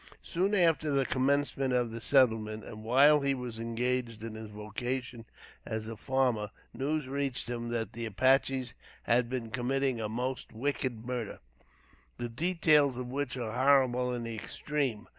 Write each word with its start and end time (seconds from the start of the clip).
Soon 0.23 0.55
after 0.55 0.89
the 0.89 1.05
commencement 1.05 1.73
of 1.75 1.91
the 1.91 2.01
settlement, 2.01 2.63
and 2.63 2.83
while 2.83 3.21
he 3.21 3.35
was 3.35 3.59
engaged 3.59 4.23
in 4.23 4.33
his 4.33 4.49
vocation 4.49 5.25
as 5.63 5.87
farmer, 5.95 6.49
news 6.73 7.07
reached 7.07 7.47
him 7.47 7.69
that 7.69 7.93
the 7.93 8.07
Apaches 8.07 8.73
had 9.03 9.29
been 9.29 9.51
committing 9.51 10.01
a 10.01 10.09
most 10.09 10.53
wicked 10.53 11.05
murder, 11.05 11.37
the 12.17 12.29
details 12.29 12.97
of 12.97 13.11
which 13.11 13.37
are 13.37 13.51
horrible 13.53 14.11
in 14.11 14.23
the 14.23 14.33
extreme. 14.33 15.05